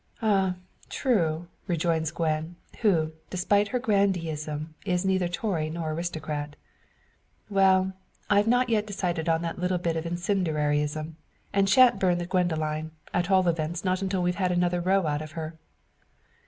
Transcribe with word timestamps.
"Ah, 0.23 0.55
true," 0.89 1.45
rejoins 1.67 2.09
Gwen, 2.09 2.55
who, 2.79 3.11
despite 3.29 3.67
her 3.67 3.77
grandeeism, 3.79 4.73
is 4.83 5.05
neither 5.05 5.27
Tory 5.27 5.69
nor 5.69 5.91
aristocrat. 5.93 6.55
"Well, 7.51 7.93
I've 8.27 8.47
not 8.47 8.67
yet 8.67 8.87
decided 8.87 9.29
on 9.29 9.43
that 9.43 9.59
little 9.59 9.77
bit 9.77 9.95
of 9.95 10.07
incendiarism, 10.07 11.17
and 11.53 11.69
shan't 11.69 11.99
burn 11.99 12.17
the 12.17 12.25
Gwendoline 12.25 12.89
at 13.13 13.29
all 13.29 13.47
events 13.47 13.83
not 13.85 13.99
till 14.09 14.23
we've 14.23 14.33
had 14.41 14.51
another 14.51 14.81
row 14.81 15.05
out 15.05 15.21
of 15.21 15.33
her." 15.33 15.53